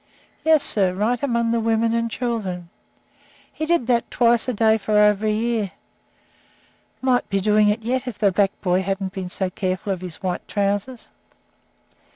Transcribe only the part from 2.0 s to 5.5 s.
children. He did that twice a day for over a